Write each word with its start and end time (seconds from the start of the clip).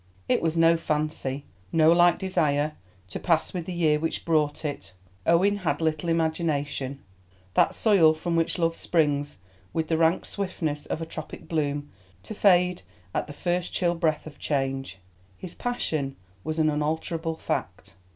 It 0.27 0.41
was 0.41 0.57
no 0.57 0.77
fancy, 0.77 1.45
no 1.71 1.91
light 1.91 2.17
desire 2.17 2.73
to 3.09 3.19
pass 3.19 3.53
with 3.53 3.67
the 3.67 3.71
year 3.71 3.99
which 3.99 4.25
brought 4.25 4.65
it. 4.65 4.93
Owen 5.27 5.57
had 5.57 5.79
little 5.79 6.09
imagination, 6.09 7.03
that 7.53 7.75
soil 7.75 8.15
from 8.15 8.35
which 8.35 8.57
loves 8.57 8.79
spring 8.79 9.23
with 9.73 9.89
the 9.89 9.99
rank 9.99 10.25
swiftness 10.25 10.87
of 10.87 11.03
a 11.03 11.05
tropic 11.05 11.47
bloom 11.47 11.91
to 12.23 12.33
fade 12.33 12.81
at 13.13 13.27
the 13.27 13.33
first 13.33 13.73
chill 13.73 13.93
breath 13.93 14.25
of 14.25 14.39
change. 14.39 14.97
His 15.37 15.53
passion 15.53 16.15
was 16.43 16.57
an 16.57 16.71
unalterable 16.71 17.35
fact. 17.35 17.93